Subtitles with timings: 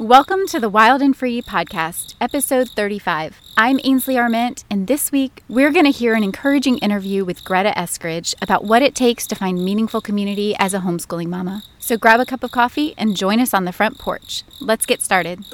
[0.00, 3.40] Welcome to the Wild and Free podcast, episode 35.
[3.56, 7.72] I'm Ainsley Arment, and this week we're going to hear an encouraging interview with Greta
[7.76, 11.62] Eskridge about what it takes to find meaningful community as a homeschooling mama.
[11.78, 14.42] So grab a cup of coffee and join us on the front porch.
[14.60, 15.44] Let's get started.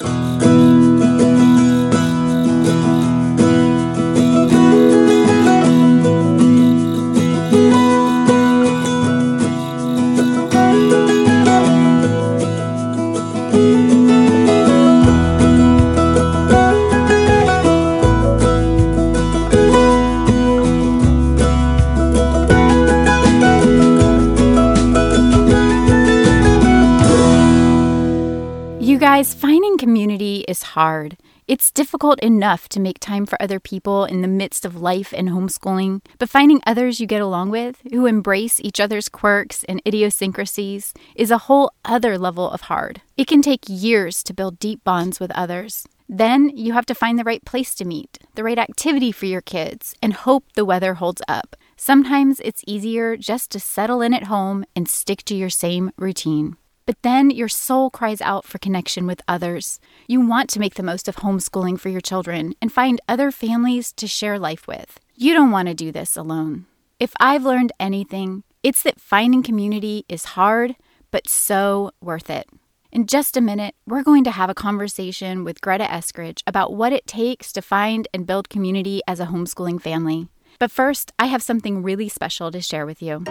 [29.21, 31.19] Guys, finding community is hard.
[31.47, 35.29] It's difficult enough to make time for other people in the midst of life and
[35.29, 40.95] homeschooling, but finding others you get along with, who embrace each other's quirks and idiosyncrasies,
[41.15, 43.03] is a whole other level of hard.
[43.19, 45.87] It can take years to build deep bonds with others.
[46.09, 49.43] Then you have to find the right place to meet, the right activity for your
[49.43, 51.57] kids, and hope the weather holds up.
[51.77, 56.57] Sometimes it's easier just to settle in at home and stick to your same routine.
[56.87, 59.81] But then your soul cries out for connection with others.
[60.07, 63.93] You want to make the most of homeschooling for your children and find other families
[63.95, 64.99] to share life with.
[65.15, 66.67] You don't want to do this alone.
[66.99, 70.77] If I've learned anything, it's that finding community is hard,
[71.11, 72.47] but so worth it.
[72.93, 76.93] In just a minute, we're going to have a conversation with Greta Eskridge about what
[76.93, 80.29] it takes to find and build community as a homeschooling family.
[80.59, 83.25] But first, I have something really special to share with you.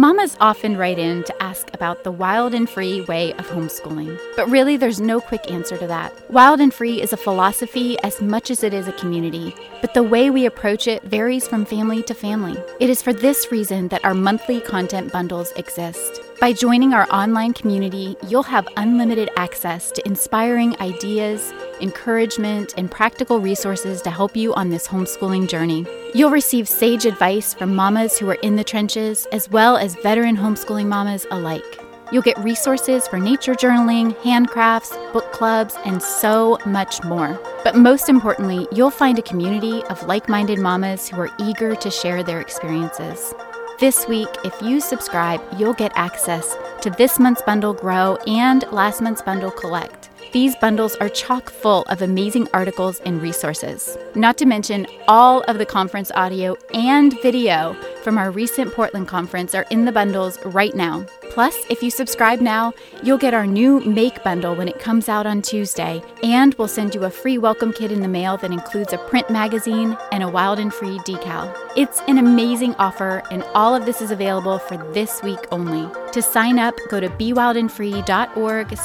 [0.00, 4.18] Mamas often write in to ask about the wild and free way of homeschooling.
[4.34, 6.14] But really, there's no quick answer to that.
[6.30, 10.02] Wild and free is a philosophy as much as it is a community, but the
[10.02, 12.56] way we approach it varies from family to family.
[12.80, 16.22] It is for this reason that our monthly content bundles exist.
[16.40, 21.52] By joining our online community, you'll have unlimited access to inspiring ideas,
[21.82, 25.84] encouragement, and practical resources to help you on this homeschooling journey.
[26.14, 30.34] You'll receive sage advice from mamas who are in the trenches, as well as veteran
[30.34, 31.78] homeschooling mamas alike.
[32.10, 37.38] You'll get resources for nature journaling, handcrafts, book clubs, and so much more.
[37.64, 41.90] But most importantly, you'll find a community of like minded mamas who are eager to
[41.90, 43.34] share their experiences.
[43.80, 49.00] This week, if you subscribe, you'll get access to this month's bundle Grow and last
[49.00, 50.10] month's bundle Collect.
[50.34, 53.96] These bundles are chock full of amazing articles and resources.
[54.14, 59.54] Not to mention, all of the conference audio and video from our recent Portland conference
[59.54, 61.06] are in the bundles right now.
[61.30, 65.26] Plus, if you subscribe now, you'll get our new Make bundle when it comes out
[65.26, 68.92] on Tuesday, and we'll send you a free welcome kit in the mail that includes
[68.92, 71.56] a print magazine and a wild and free decal.
[71.76, 75.88] It's an amazing offer, and all of this is available for this week only.
[76.12, 78.76] To sign up, go to bewildandfree.org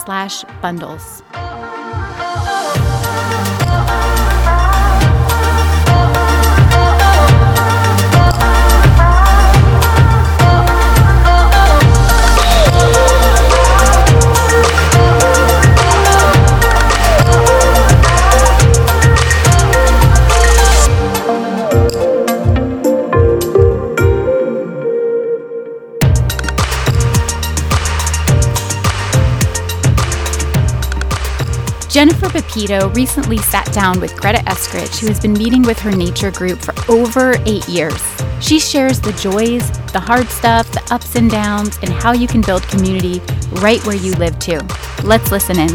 [32.16, 36.32] Jennifer Pepito recently sat down with Greta Eskridge, who has been meeting with her nature
[36.32, 38.02] group for over eight years.
[38.40, 42.40] She shares the joys, the hard stuff, the ups and downs, and how you can
[42.40, 43.22] build community
[43.56, 44.62] right where you live too.
[45.04, 45.68] Let's listen in.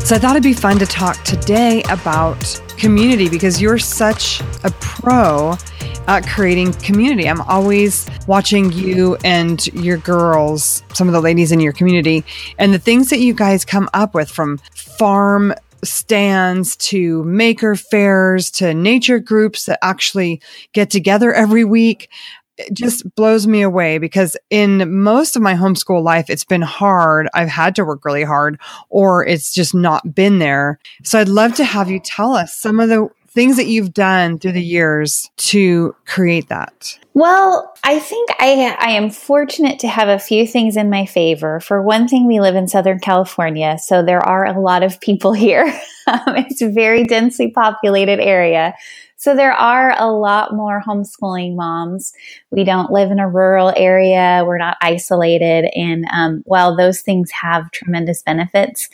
[0.00, 4.70] So I thought it'd be fun to talk today about community because you're such a
[4.78, 5.58] pro
[6.08, 7.28] at creating community.
[7.28, 12.24] I'm always watching you and your girls, some of the ladies in your community,
[12.58, 15.54] and the things that you guys come up with from farm
[15.84, 20.40] stands to maker fairs to nature groups that actually
[20.72, 22.08] get together every week
[22.58, 27.28] it just blows me away because in most of my homeschool life, it's been hard.
[27.32, 30.80] I've had to work really hard or it's just not been there.
[31.04, 33.08] So I'd love to have you tell us some of the
[33.38, 36.98] things that you've done through the years to create that.
[37.14, 41.60] Well, I think I, I am fortunate to have a few things in my favor.
[41.60, 45.32] For one thing, we live in Southern California, so there are a lot of people
[45.46, 45.66] here.
[46.08, 48.74] um, it's a very densely populated area.
[49.20, 52.12] So there are a lot more homeschooling moms.
[52.52, 54.44] We don't live in a rural area.
[54.46, 55.68] We're not isolated.
[55.74, 58.88] And um, while those things have tremendous benefits,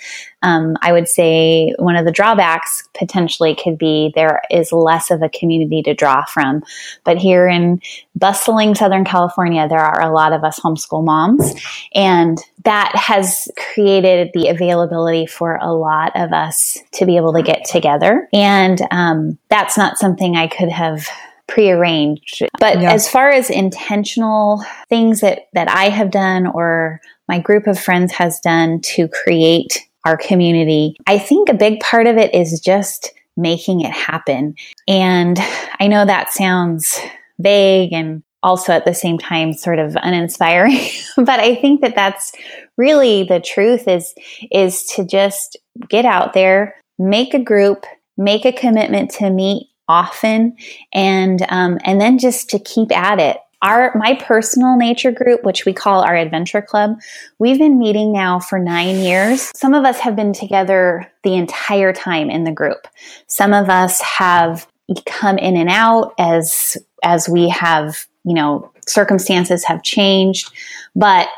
[0.45, 5.23] um, I would say one of the drawbacks potentially could be there is less of
[5.23, 6.63] a community to draw from.
[7.03, 7.81] But here in
[8.15, 11.55] bustling Southern California, there are a lot of us homeschool moms.
[11.95, 17.43] And that has created the availability for a lot of us to be able to
[17.43, 18.29] get together.
[18.35, 21.07] And um, that's not something I could have
[21.47, 22.43] prearranged.
[22.61, 22.93] But yeah.
[22.93, 28.13] as far as intentional things that, that I have done or my group of friends
[28.13, 33.13] has done to create our community, I think a big part of it is just
[33.37, 34.55] making it happen.
[34.87, 35.39] And
[35.81, 36.99] I know that sounds
[37.39, 40.79] vague and also at the same time sort of uninspiring
[41.17, 42.33] but i think that that's
[42.77, 44.15] really the truth is
[44.53, 45.57] is to just
[45.89, 47.87] get out there make a group
[48.17, 50.57] make a commitment to meet often
[50.93, 55.65] and um, and then just to keep at it our my personal nature group which
[55.65, 56.97] we call our adventure club
[57.41, 59.51] we've been meeting now for nine years.
[59.57, 62.87] Some of us have been together the entire time in the group.
[63.27, 64.69] Some of us have
[65.07, 70.51] come in and out as as we have you know, circumstances have changed,
[70.97, 71.29] but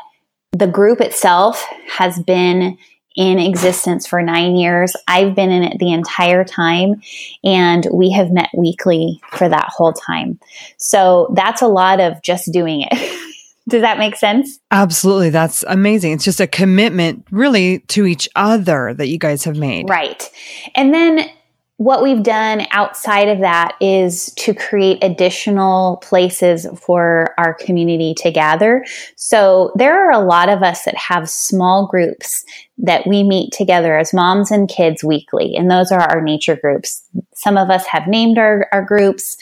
[0.53, 2.77] the group itself has been
[3.17, 4.95] in existence for nine years.
[5.07, 7.01] I've been in it the entire time,
[7.43, 10.39] and we have met weekly for that whole time.
[10.77, 12.93] So that's a lot of just doing it.
[13.67, 14.59] Does that make sense?
[14.71, 15.29] Absolutely.
[15.29, 16.13] That's amazing.
[16.13, 19.89] It's just a commitment really to each other that you guys have made.
[19.89, 20.29] Right.
[20.73, 21.29] And then
[21.77, 28.31] what we've done outside of that is to create additional places for our community to
[28.31, 28.83] gather.
[29.15, 32.43] So there are a lot of us that have small groups
[32.79, 37.03] that we meet together as moms and kids weekly, and those are our nature groups.
[37.35, 39.37] Some of us have named our, our groups,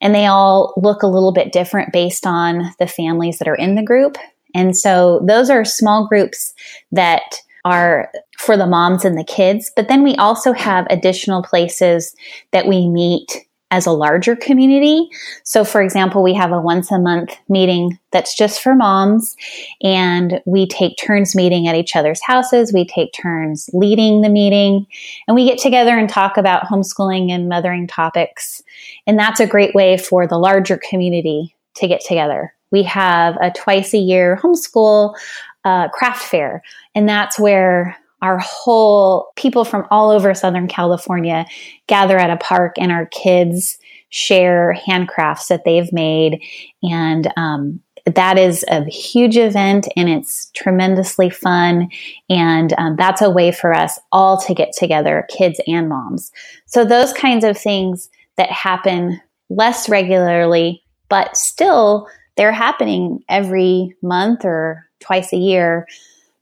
[0.00, 3.74] and they all look a little bit different based on the families that are in
[3.74, 4.16] the group.
[4.54, 6.54] And so those are small groups
[6.92, 9.70] that are for the moms and the kids.
[9.74, 12.14] But then we also have additional places
[12.52, 15.08] that we meet as a larger community.
[15.42, 19.34] So, for example, we have a once a month meeting that's just for moms,
[19.82, 22.72] and we take turns meeting at each other's houses.
[22.72, 24.86] We take turns leading the meeting,
[25.26, 28.62] and we get together and talk about homeschooling and mothering topics.
[29.08, 32.54] And that's a great way for the larger community to get together.
[32.70, 35.16] We have a twice a year homeschool
[35.64, 36.62] uh, craft fair.
[36.94, 41.46] And that's where our whole people from all over Southern California
[41.86, 43.78] gather at a park and our kids
[44.08, 46.42] share handcrafts that they've made.
[46.82, 51.88] And um, that is a huge event and it's tremendously fun.
[52.28, 56.30] And um, that's a way for us all to get together, kids and moms.
[56.66, 64.44] So, those kinds of things that happen less regularly, but still they're happening every month
[64.44, 65.86] or twice a year,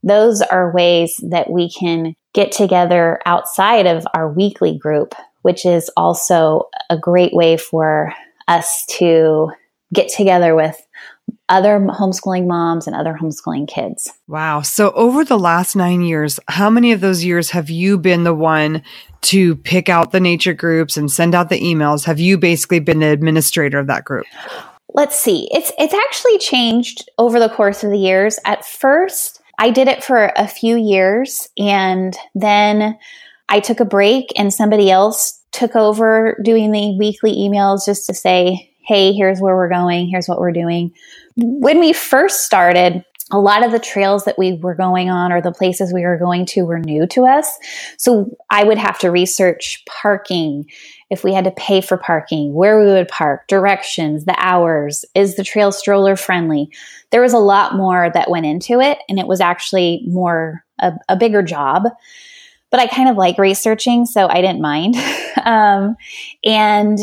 [0.03, 5.91] those are ways that we can get together outside of our weekly group, which is
[5.97, 8.13] also a great way for
[8.49, 9.51] us to
[9.93, 10.81] get together with
[11.49, 14.11] other homeschooling moms and other homeschooling kids.
[14.27, 14.63] Wow.
[14.63, 18.35] So, over the last nine years, how many of those years have you been the
[18.35, 18.83] one
[19.23, 22.05] to pick out the nature groups and send out the emails?
[22.05, 24.27] Have you basically been the administrator of that group?
[24.95, 25.49] Let's see.
[25.51, 28.39] It's it's actually changed over the course of the years.
[28.45, 32.99] At first, I did it for a few years and then
[33.49, 38.15] I took a break and somebody else took over doing the weekly emails just to
[38.15, 40.09] say, "Hey, here's where we're going.
[40.09, 40.93] Here's what we're doing."
[41.37, 45.41] When we first started, a lot of the trails that we were going on or
[45.41, 47.51] the places we were going to were new to us.
[47.97, 50.67] So I would have to research parking,
[51.13, 55.37] if we had to pay for parking, where we would park, directions, the hours, is
[55.37, 56.71] the trail stroller friendly?
[57.11, 60.95] There was a lot more that went into it, and it was actually more a,
[61.11, 61.83] a bigger job.
[62.71, 64.97] But I kind of like researching, so I didn't mind.
[65.45, 65.97] um,
[66.45, 66.99] and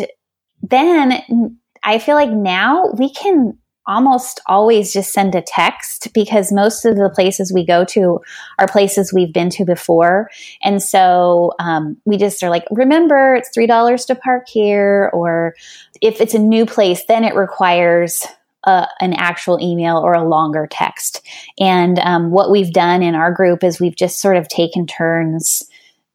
[0.64, 3.59] then I feel like now we can
[3.90, 8.20] almost always just send a text because most of the places we go to
[8.60, 10.30] are places we've been to before.
[10.62, 15.10] And so um, we just are like, remember, it's $3 to park here.
[15.12, 15.56] Or
[16.02, 18.26] if it's a new place, then it requires
[18.66, 21.26] uh, an actual email or a longer text.
[21.60, 25.64] And um, what we've done in our group is we've just sort of taken turns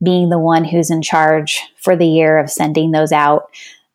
[0.03, 3.51] being the one who's in charge for the year of sending those out.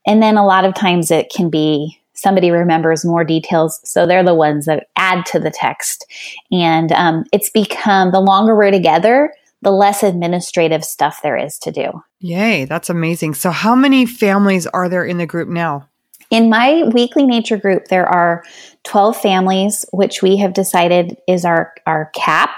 [0.06, 3.80] And then a lot of times it can be somebody remembers more details.
[3.84, 6.06] So they're the ones that add to the text.
[6.52, 11.72] And um, it's become the longer we're together, the less administrative stuff there is to
[11.72, 12.04] do.
[12.20, 13.34] Yay, that's amazing.
[13.34, 15.88] So, how many families are there in the group now?
[16.30, 18.44] In my weekly nature group, there are
[18.84, 22.52] 12 families, which we have decided is our, our cap.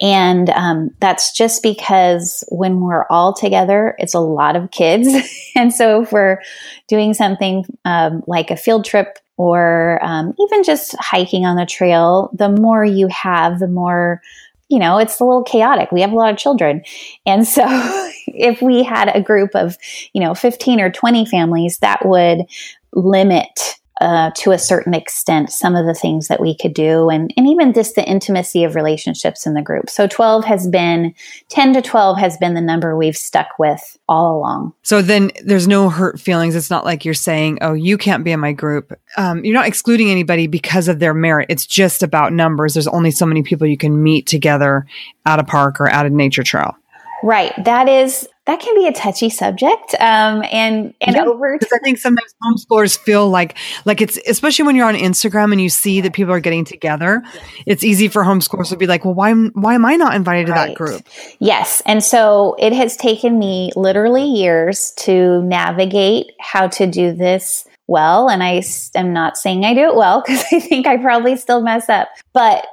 [0.00, 5.08] And um, that's just because when we're all together, it's a lot of kids.
[5.56, 6.40] and so if we're
[6.88, 12.30] doing something um, like a field trip or um, even just hiking on the trail,
[12.32, 14.20] the more you have, the more
[14.68, 15.92] you know, it's a little chaotic.
[15.92, 16.82] We have a lot of children.
[17.26, 17.62] And so
[18.26, 19.76] if we had a group of,
[20.14, 22.46] you know, 15 or 20 families, that would
[22.94, 27.32] limit uh, to a certain extent some of the things that we could do and,
[27.36, 29.90] and even just the intimacy of relationships in the group.
[29.90, 31.14] So 12 has been,
[31.50, 34.72] 10 to 12 has been the number we've stuck with all along.
[34.82, 36.56] So then there's no hurt feelings.
[36.56, 38.92] It's not like you're saying, oh, you can't be in my group.
[39.16, 41.46] Um, you're not excluding anybody because of their merit.
[41.48, 42.74] It's just about numbers.
[42.74, 44.86] There's only so many people you can meet together
[45.26, 46.76] at a park or at a nature trail.
[47.22, 47.52] Right.
[47.64, 49.94] That is that can be a touchy subject.
[50.00, 54.74] Um, and and yeah, over, I think sometimes homeschoolers feel like like it's especially when
[54.74, 57.22] you're on Instagram and you see that people are getting together.
[57.66, 60.66] It's easy for homeschoolers to be like, well, why why am I not invited right.
[60.66, 61.06] to that group?
[61.38, 67.64] Yes, and so it has taken me literally years to navigate how to do this
[67.86, 68.28] well.
[68.28, 68.62] And I
[68.96, 72.08] am not saying I do it well because I think I probably still mess up,
[72.32, 72.66] but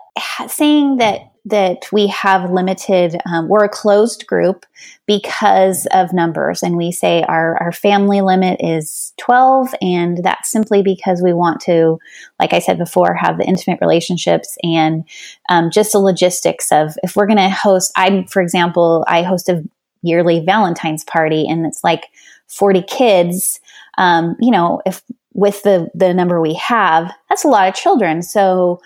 [0.48, 4.66] saying that that we have limited um, we're a closed group
[5.06, 6.64] because of numbers.
[6.64, 11.62] And we say our, our family limit is 12 and that's simply because we want
[11.62, 11.98] to
[12.40, 15.04] like i said before have the intimate relationships and
[15.50, 19.50] um, just the logistics of if we're going to host i for example i host
[19.50, 19.64] a
[20.02, 22.08] yearly valentine's party and it's like
[22.48, 23.60] 40 kids
[23.98, 25.02] um, you know if
[25.34, 28.22] with the the number we have that's a lot of children.
[28.22, 28.82] So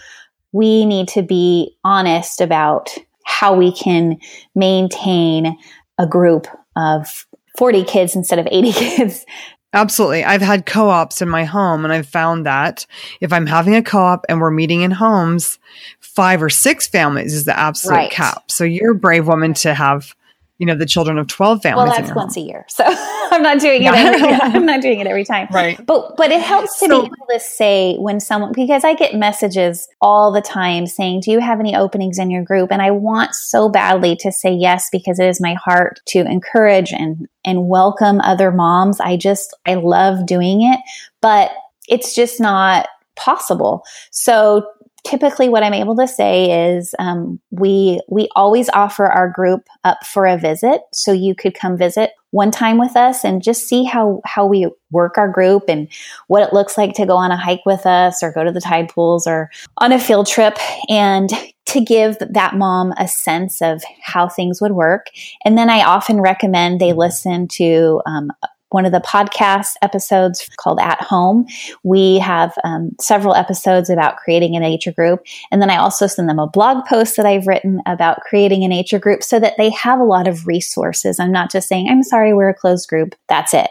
[0.54, 2.96] we need to be honest about
[3.26, 4.18] how we can
[4.56, 5.58] maintain
[6.00, 9.26] a group of 40 kids instead of 80 kids.
[9.74, 10.24] Absolutely.
[10.24, 12.86] I've had co ops in my home, and I've found that
[13.22, 15.58] if I'm having a co op and we're meeting in homes,
[16.00, 18.12] five or six families is the absolute right.
[18.12, 18.52] cap.
[18.52, 20.16] So you're a brave woman to have
[20.64, 22.66] you know the children of 12 families well that's once a year.
[22.70, 25.50] So i'm not doing it every, i'm not doing it every time.
[25.52, 25.78] Right.
[25.86, 29.14] But but it helps to so, be able to say when someone because i get
[29.14, 32.72] messages all the time saying do you have any openings in your group?
[32.72, 36.94] And i want so badly to say yes because it is my heart to encourage
[36.94, 39.02] and and welcome other moms.
[39.02, 40.80] I just i love doing it
[41.20, 41.52] but
[41.90, 43.84] it's just not possible.
[44.12, 44.66] So
[45.04, 50.06] typically what I'm able to say is um, we we always offer our group up
[50.06, 53.84] for a visit, so you could come visit one time with us and just see
[53.84, 55.88] how how we work our group and
[56.28, 58.62] what it looks like to go on a hike with us or go to the
[58.62, 60.58] tide pools or on a field trip
[60.90, 61.30] and
[61.66, 65.08] to give that mom a sense of how things would work.
[65.46, 68.32] And then I often recommend they listen to um,
[68.74, 71.46] one of the podcast episodes called At Home.
[71.84, 75.24] We have um, several episodes about creating a nature group.
[75.52, 78.68] And then I also send them a blog post that I've written about creating a
[78.68, 81.20] nature group so that they have a lot of resources.
[81.20, 83.16] I'm not just saying, I'm sorry, we're a closed group.
[83.30, 83.70] That's it.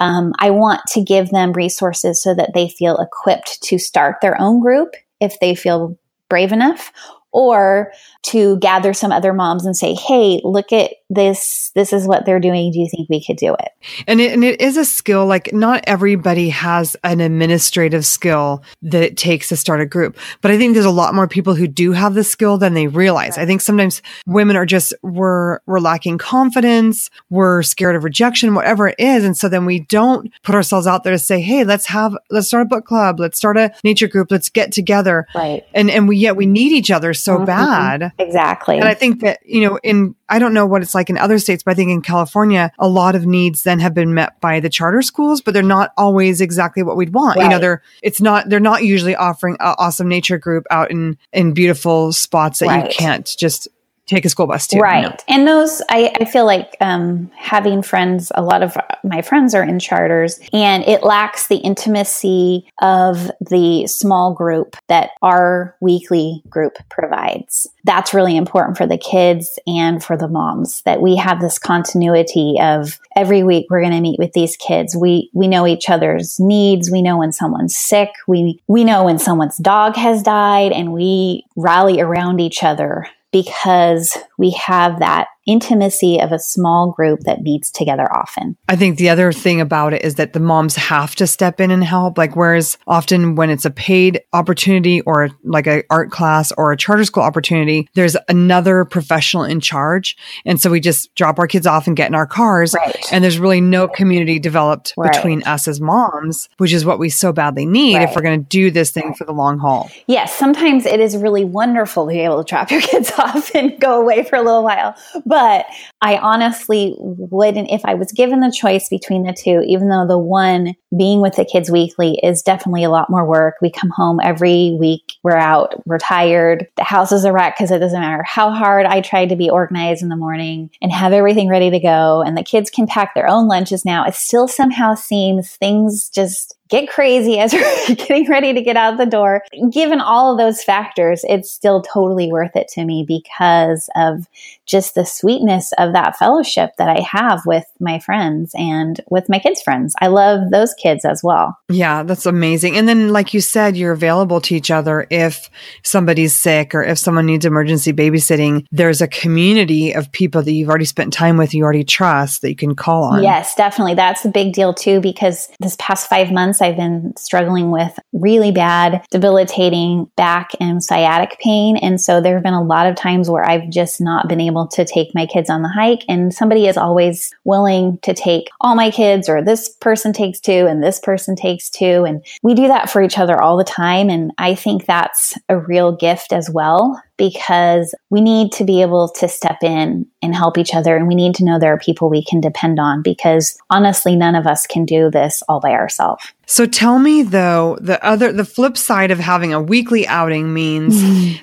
[0.00, 4.40] Um, I want to give them resources so that they feel equipped to start their
[4.40, 6.92] own group if they feel brave enough
[7.34, 7.92] or
[8.24, 11.70] to gather some other moms and say, Hey, look at this.
[11.74, 12.72] This is what they're doing.
[12.72, 13.68] Do you think we could do it?
[14.06, 15.26] And it, and it is a skill.
[15.26, 20.50] Like not everybody has an administrative skill that it takes to start a group, but
[20.50, 23.36] I think there's a lot more people who do have the skill than they realize.
[23.36, 23.44] Right.
[23.44, 27.10] I think sometimes women are just, we're, we're lacking confidence.
[27.28, 29.24] We're scared of rejection, whatever it is.
[29.24, 32.48] And so then we don't put ourselves out there to say, Hey, let's have, let's
[32.48, 33.20] start a book club.
[33.20, 34.30] Let's start a nature group.
[34.30, 35.26] Let's get together.
[35.34, 35.64] Right.
[35.74, 37.44] And, and we, yet we need each other so mm-hmm.
[37.44, 38.13] bad.
[38.18, 38.78] Exactly.
[38.78, 41.38] And I think that, you know, in, I don't know what it's like in other
[41.38, 44.60] states, but I think in California, a lot of needs then have been met by
[44.60, 47.36] the charter schools, but they're not always exactly what we'd want.
[47.36, 47.44] Right.
[47.44, 51.18] You know, they're, it's not, they're not usually offering an awesome nature group out in,
[51.32, 52.88] in beautiful spots that right.
[52.88, 53.68] you can't just
[54.06, 54.78] take a school bus to.
[54.78, 55.02] Right.
[55.02, 55.16] You know?
[55.28, 59.62] And those, I, I feel like um, having friends, a lot of my friends are
[59.62, 66.76] in charters, and it lacks the intimacy of the small group that our weekly group
[66.90, 67.66] provides.
[67.84, 72.56] That's really important for the kids and for the moms that we have this continuity
[72.60, 74.96] of every week we're going to meet with these kids.
[74.96, 76.90] We, we know each other's needs.
[76.90, 78.10] We know when someone's sick.
[78.26, 84.16] We, we know when someone's dog has died and we rally around each other because
[84.38, 88.56] we have that intimacy of a small group that meets together often.
[88.68, 91.70] I think the other thing about it is that the moms have to step in
[91.70, 92.18] and help.
[92.18, 96.76] Like, whereas often when it's a paid opportunity or like a art class or a
[96.76, 100.16] charter school opportunity, there's another professional in charge.
[100.44, 102.74] And so we just drop our kids off and get in our cars.
[102.74, 102.96] Right.
[103.12, 105.12] And there's really no community developed Right.
[105.12, 108.48] between us as moms, which is what we so badly need if we're going to
[108.48, 109.90] do this thing for the long haul.
[110.06, 113.78] Yes, sometimes it is really wonderful to be able to drop your kids off and
[113.80, 114.94] go away for a little while.
[115.26, 120.06] But I honestly wouldn't, if I was given the choice between the two, even though
[120.06, 123.56] the one being with the kids weekly is definitely a lot more work.
[123.60, 127.70] We come home every week, we're out, we're tired, the house is a wreck because
[127.70, 131.12] it doesn't matter how hard I tried to be organized in the morning and have
[131.12, 132.22] everything ready to go.
[132.22, 134.04] And the kids can pack their own lunches now.
[134.04, 137.52] It still somehow seems things just get crazy as
[137.88, 139.42] we're getting ready to get out the door.
[139.70, 144.26] Given all of those factors, it's still totally worth it to me because of
[144.66, 149.38] just the sweetness of that fellowship that I have with my friends and with my
[149.38, 149.94] kids' friends.
[150.00, 151.58] I love those kids as well.
[151.68, 152.76] Yeah, that's amazing.
[152.76, 155.50] And then, like you said, you're available to each other if
[155.82, 158.66] somebody's sick or if someone needs emergency babysitting.
[158.72, 162.48] There's a community of people that you've already spent time with, you already trust that
[162.48, 163.22] you can call on.
[163.22, 163.94] Yes, definitely.
[163.94, 168.52] That's a big deal too, because this past five months, I've been struggling with really
[168.52, 171.76] bad, debilitating back and sciatic pain.
[171.76, 174.66] And so there have been a lot of times where I've just not been able
[174.68, 176.04] to take my kids on the hike.
[176.08, 180.66] And somebody is always willing to take all my kids, or this person takes two
[180.66, 182.04] and this person takes two.
[182.04, 184.10] And we do that for each other all the time.
[184.10, 189.08] And I think that's a real gift as well because we need to be able
[189.08, 190.96] to step in and help each other.
[190.96, 194.34] And we need to know there are people we can depend on because honestly, none
[194.34, 196.24] of us can do this all by ourselves.
[196.46, 200.94] So tell me though, the other, the flip side of having a weekly outing means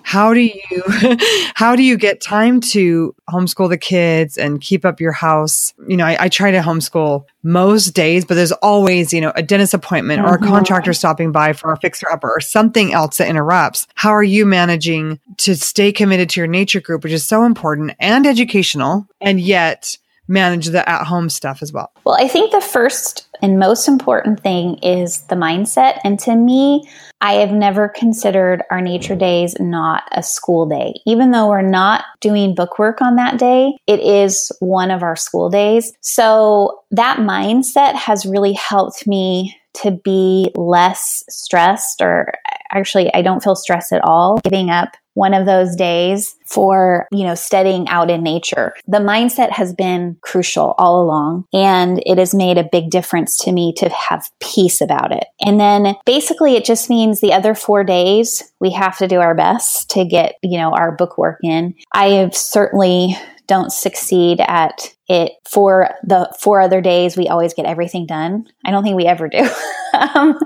[0.03, 0.83] how do you,
[1.55, 5.73] how do you get time to homeschool the kids and keep up your house?
[5.87, 9.41] You know, I, I try to homeschool most days, but there's always, you know, a
[9.41, 10.47] dentist appointment or a Mhm.
[10.47, 13.87] contractor stopping by for a fixer upper or something else that interrupts.
[13.95, 17.93] How are you managing to stay committed to your nature group, which is so important
[17.99, 21.91] and educational and yet manage the at home stuff as well?
[22.05, 25.99] Well, I think the first and most important thing is the mindset.
[26.03, 26.87] And to me,
[27.21, 30.93] I have never considered our nature days not a school day.
[31.05, 35.15] Even though we're not doing book work on that day, it is one of our
[35.15, 35.91] school days.
[36.01, 42.33] So that mindset has really helped me to be less stressed or
[42.71, 47.25] actually I don't feel stressed at all giving up one of those days for, you
[47.25, 48.73] know, studying out in nature.
[48.87, 53.51] The mindset has been crucial all along and it has made a big difference to
[53.51, 55.25] me to have peace about it.
[55.45, 59.35] And then basically it just means the other four days we have to do our
[59.35, 61.75] best to get, you know, our book work in.
[61.93, 63.17] I have certainly
[63.51, 68.47] don't succeed at it for the four other days we always get everything done.
[68.63, 69.47] I don't think we ever do.
[69.93, 70.39] Um,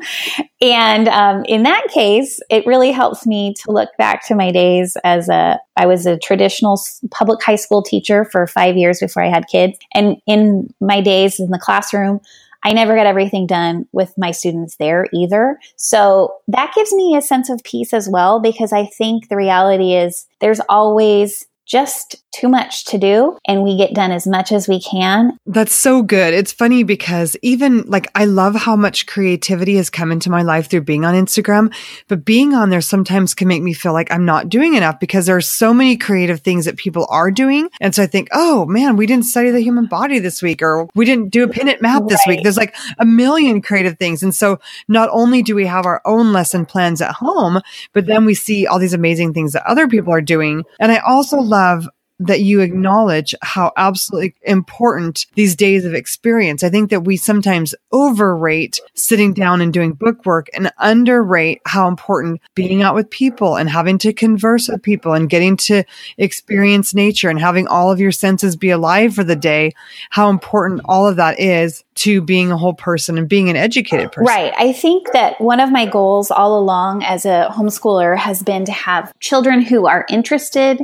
[0.60, 4.98] and um, in that case it really helps me to look back to my days
[5.04, 9.30] as a i was a traditional public high school teacher for five years before i
[9.30, 9.78] had kids.
[9.94, 12.22] And in my days in the classroom
[12.64, 15.60] I never got everything done with my students there either.
[15.76, 19.94] So that gives me a sense of peace as well because I think the reality
[19.94, 24.68] is there's always just too much to do and we get done as much as
[24.68, 25.38] we can.
[25.46, 26.34] That's so good.
[26.34, 30.70] It's funny because even like I love how much creativity has come into my life
[30.70, 31.74] through being on Instagram,
[32.08, 35.26] but being on there sometimes can make me feel like I'm not doing enough because
[35.26, 37.70] there are so many creative things that people are doing.
[37.80, 40.88] And so I think, oh man, we didn't study the human body this week or
[40.94, 42.42] we didn't do a pin it map this week.
[42.44, 44.22] There's like a million creative things.
[44.22, 47.62] And so not only do we have our own lesson plans at home,
[47.94, 50.64] but then we see all these amazing things that other people are doing.
[50.80, 51.88] And I also love
[52.20, 56.64] that you acknowledge how absolutely important these days of experience.
[56.64, 61.90] I think that we sometimes overrate sitting down and doing book work and underrate how
[61.90, 65.84] important being out with people and having to converse with people and getting to
[66.18, 69.74] experience nature and having all of your senses be alive for the day,
[70.10, 74.12] how important all of that is to being a whole person and being an educated
[74.14, 74.28] person.
[74.28, 74.54] Right.
[74.58, 78.72] I think that one of my goals all along as a homeschooler has been to
[78.72, 80.82] have children who are interested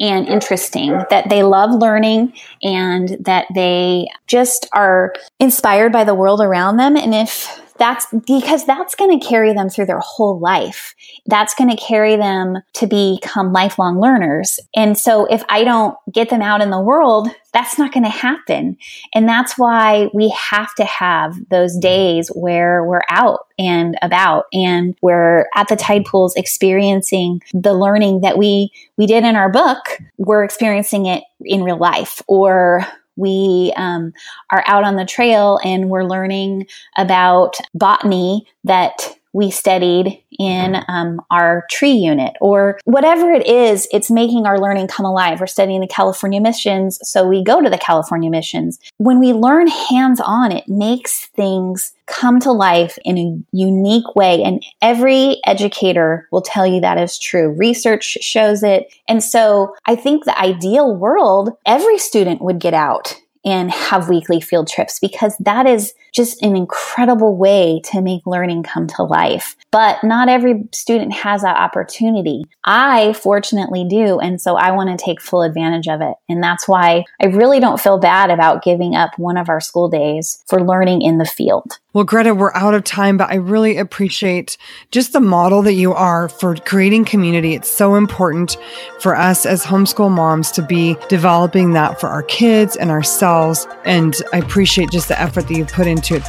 [0.00, 2.32] and interesting, that they love learning
[2.62, 6.96] and that they just are inspired by the world around them.
[6.96, 10.94] And if that's because that's going to carry them through their whole life.
[11.26, 14.60] That's going to carry them to become lifelong learners.
[14.76, 18.10] And so if I don't get them out in the world, that's not going to
[18.10, 18.76] happen.
[19.14, 24.94] And that's why we have to have those days where we're out and about and
[25.00, 29.98] we're at the tide pools experiencing the learning that we we did in our book.
[30.18, 32.86] We're experiencing it in real life or
[33.20, 34.12] we um,
[34.50, 41.20] are out on the trail and we're learning about botany that we studied in um,
[41.30, 45.40] our tree unit or whatever it is it's making our learning come alive.
[45.40, 48.78] We're studying the california missions so we go to the california missions.
[48.98, 54.42] When we learn hands on it makes things come to life in a unique way
[54.42, 57.54] and every educator will tell you that is true.
[57.56, 58.92] Research shows it.
[59.08, 64.40] And so i think the ideal world every student would get out and have weekly
[64.40, 69.56] field trips because that is just an incredible way to make learning come to life.
[69.70, 72.44] But not every student has that opportunity.
[72.64, 74.18] I fortunately do.
[74.18, 76.14] And so I want to take full advantage of it.
[76.28, 79.88] And that's why I really don't feel bad about giving up one of our school
[79.88, 81.78] days for learning in the field.
[81.92, 84.56] Well, Greta, we're out of time, but I really appreciate
[84.92, 87.54] just the model that you are for creating community.
[87.54, 88.56] It's so important
[89.00, 93.66] for us as homeschool moms to be developing that for our kids and ourselves.
[93.84, 96.22] And I appreciate just the effort that you've put into it.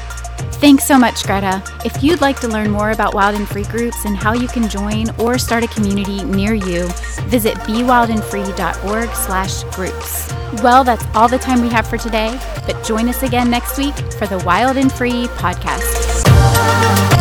[0.56, 1.62] Thanks so much, Greta.
[1.86, 4.68] If you'd like to learn more about Wild and Free groups and how you can
[4.68, 6.88] join or start a community near you,
[7.28, 10.41] visit bewildandfree.org slash groups.
[10.62, 13.96] Well, that's all the time we have for today, but join us again next week
[14.20, 17.21] for the Wild and Free podcast.